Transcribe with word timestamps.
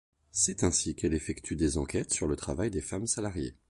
C’est 0.31 0.63
ainsi 0.63 0.95
qu’elle 0.95 1.13
effectue 1.13 1.55
des 1.55 1.77
enquêtes 1.77 2.11
sur 2.11 2.25
le 2.25 2.35
travail 2.35 2.71
des 2.71 2.81
femmes 2.81 3.05
salariées. 3.05 3.53